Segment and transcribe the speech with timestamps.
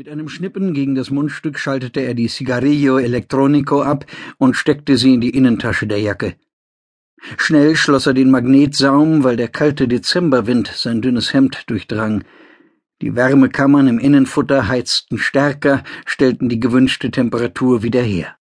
[0.00, 4.06] Mit einem Schnippen gegen das Mundstück schaltete er die Cigarillo Electronico ab
[4.38, 6.36] und steckte sie in die Innentasche der Jacke.
[7.36, 12.24] Schnell schloss er den Magnetsaum, weil der kalte Dezemberwind sein dünnes Hemd durchdrang.
[13.02, 18.38] Die Wärmekammern im Innenfutter heizten stärker, stellten die gewünschte Temperatur wieder her.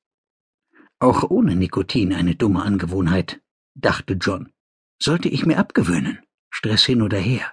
[0.99, 3.41] Auch ohne Nikotin eine dumme Angewohnheit,
[3.75, 4.47] dachte John.
[4.97, 6.19] Sollte ich mir abgewöhnen.
[6.51, 7.51] Stress hin oder her.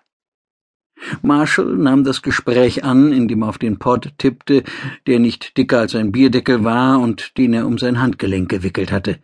[1.23, 4.65] Marshall nahm das Gespräch an, indem er auf den Pott tippte,
[5.07, 9.21] der nicht dicker als ein Bierdeckel war und den er um sein Handgelenk gewickelt hatte.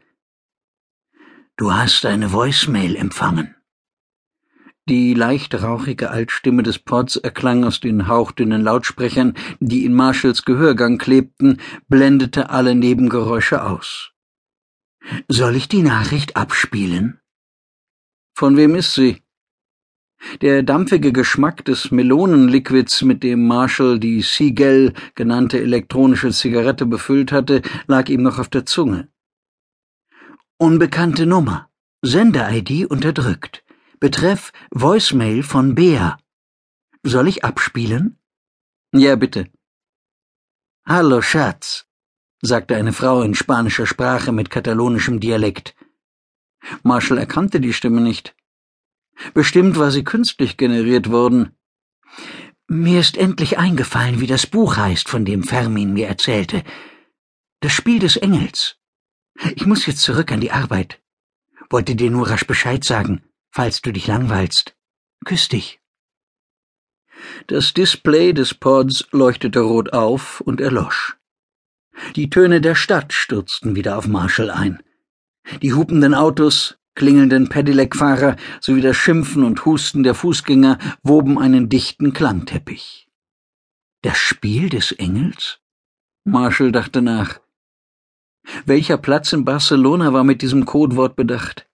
[1.56, 3.54] Du hast eine Voicemail empfangen.
[4.88, 10.98] Die leicht rauchige Altstimme des Pods erklang aus den hauchdünnen Lautsprechern, die in Marshalls Gehörgang
[10.98, 14.12] klebten, blendete alle Nebengeräusche aus.
[15.28, 17.20] Soll ich die Nachricht abspielen?
[18.34, 19.22] Von wem ist sie?
[20.40, 27.62] Der dampfige Geschmack des Melonenliquids, mit dem Marshall die Seagull genannte elektronische Zigarette befüllt hatte,
[27.86, 29.08] lag ihm noch auf der Zunge.
[30.58, 31.68] Unbekannte Nummer.
[32.02, 33.64] Sender-ID unterdrückt.
[34.00, 36.18] Betreff Voicemail von Bea.
[37.04, 38.18] Soll ich abspielen?
[38.92, 39.48] Ja, bitte.
[40.84, 41.86] Hallo, Schatz,
[42.40, 45.76] sagte eine Frau in spanischer Sprache mit katalonischem Dialekt.
[46.82, 48.34] Marshall erkannte die Stimme nicht.
[49.34, 51.56] Bestimmt war sie künstlich generiert worden.
[52.68, 56.64] Mir ist endlich eingefallen, wie das Buch heißt, von dem Fermin mir erzählte.
[57.60, 58.76] Das Spiel des Engels.
[59.54, 61.00] Ich muss jetzt zurück an die Arbeit.
[61.70, 64.76] Wollte dir nur rasch Bescheid sagen, falls du dich langweilst.
[65.24, 65.80] Küss dich.
[67.46, 71.16] Das Display des Pods leuchtete rot auf und erlosch.
[72.16, 74.82] Die Töne der Stadt stürzten wieder auf Marshall ein.
[75.60, 82.12] Die hupenden Autos, klingelnden Pedelec-Fahrer sowie das Schimpfen und Husten der Fußgänger woben einen dichten
[82.12, 83.08] Klangteppich.
[84.02, 85.60] Das Spiel des Engels?
[86.24, 87.40] Marshall dachte nach.
[88.66, 91.68] Welcher Platz in Barcelona war mit diesem Codewort bedacht?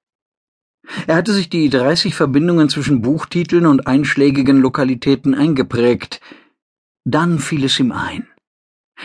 [1.06, 6.20] Er hatte sich die 30 Verbindungen zwischen Buchtiteln und einschlägigen Lokalitäten eingeprägt.
[7.04, 8.26] Dann fiel es ihm ein.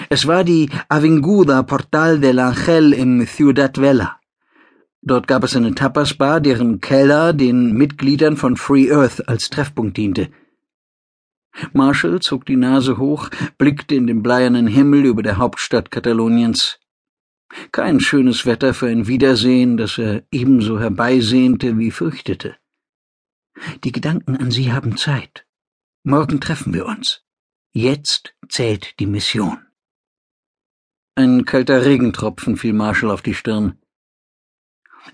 [0.09, 4.19] Es war die Avinguda Portal del Ángel im Ciudad Vela.
[5.05, 10.29] Dort gab es eine Tapasbar, deren Keller den Mitgliedern von Free Earth als Treffpunkt diente.
[11.73, 16.79] Marshall zog die Nase hoch, blickte in den bleiernen Himmel über der Hauptstadt Kataloniens.
[17.71, 22.55] Kein schönes Wetter für ein Wiedersehen, das er ebenso herbeisehnte wie fürchtete.
[23.83, 25.45] Die Gedanken an sie haben Zeit.
[26.03, 27.23] Morgen treffen wir uns.
[27.73, 29.59] Jetzt zählt die Mission.
[31.15, 33.77] Ein kalter Regentropfen fiel Marshall auf die Stirn.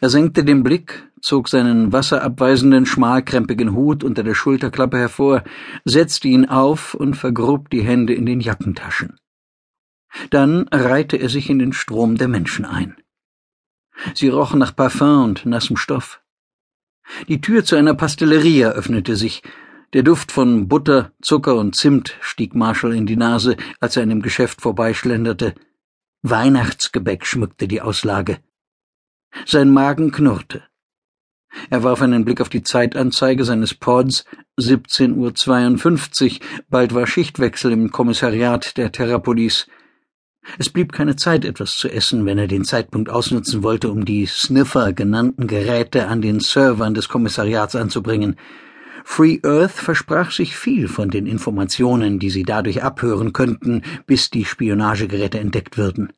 [0.01, 5.43] Er senkte den Blick, zog seinen wasserabweisenden, schmalkrempigen Hut unter der Schulterklappe hervor,
[5.83, 9.19] setzte ihn auf und vergrub die Hände in den Jackentaschen.
[10.29, 12.95] Dann reihte er sich in den Strom der Menschen ein.
[14.13, 16.21] Sie rochen nach Parfum und nassem Stoff.
[17.27, 19.41] Die Tür zu einer Pastelleria öffnete sich.
[19.93, 24.09] Der Duft von Butter, Zucker und Zimt stieg Marshall in die Nase, als er an
[24.09, 25.55] dem Geschäft vorbeischlenderte.
[26.21, 28.37] Weihnachtsgebäck schmückte die Auslage.
[29.45, 30.63] Sein Magen knurrte.
[31.69, 34.25] Er warf einen Blick auf die Zeitanzeige seines Pods,
[34.59, 39.67] 17.52 Uhr, bald war Schichtwechsel im Kommissariat der Terrapolis.
[40.57, 44.25] Es blieb keine Zeit, etwas zu essen, wenn er den Zeitpunkt ausnutzen wollte, um die
[44.25, 48.35] Sniffer genannten Geräte an den Servern des Kommissariats anzubringen.
[49.03, 54.45] Free Earth versprach sich viel von den Informationen, die sie dadurch abhören könnten, bis die
[54.45, 56.13] Spionagegeräte entdeckt würden.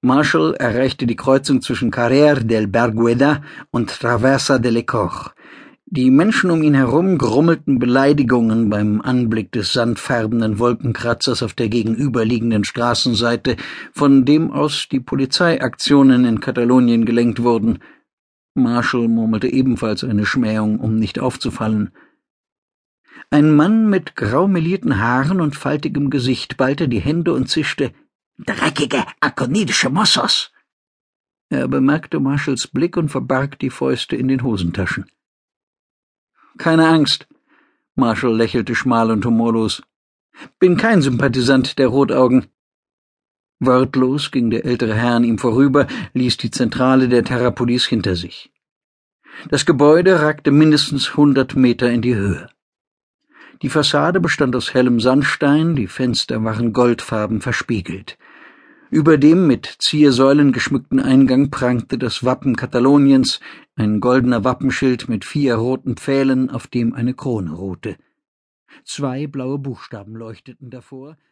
[0.00, 5.32] Marshall erreichte die Kreuzung zwischen Carrer del Bergueda und Traversa de Lecor.
[5.94, 12.64] Die Menschen um ihn herum grummelten Beleidigungen beim Anblick des sandfärbenden Wolkenkratzers auf der gegenüberliegenden
[12.64, 13.56] Straßenseite,
[13.92, 17.80] von dem aus die Polizeiaktionen in Katalonien gelenkt wurden.
[18.54, 21.90] Marshall murmelte ebenfalls eine Schmähung, um nicht aufzufallen.
[23.28, 27.92] Ein Mann mit graumelierten Haaren und faltigem Gesicht ballte die Hände und zischte
[28.46, 30.52] Dreckige, akonidische Mossos!
[31.48, 35.04] Er bemerkte Marshalls Blick und verbarg die Fäuste in den Hosentaschen.
[36.58, 37.28] Keine Angst,
[37.94, 39.82] Marshall lächelte schmal und humorlos.
[40.58, 42.46] Bin kein Sympathisant der Rotaugen.
[43.60, 48.50] Wortlos ging der ältere Herr an ihm vorüber, ließ die Zentrale der Terrapolis hinter sich.
[49.50, 52.48] Das Gebäude ragte mindestens hundert Meter in die Höhe.
[53.60, 58.18] Die Fassade bestand aus hellem Sandstein, die Fenster waren goldfarben verspiegelt.
[58.92, 63.40] Über dem mit Ziersäulen geschmückten Eingang prangte das Wappen Kataloniens,
[63.74, 67.96] ein goldener Wappenschild mit vier roten Pfählen, auf dem eine Krone ruhte.
[68.84, 71.16] Zwei blaue Buchstaben leuchteten davor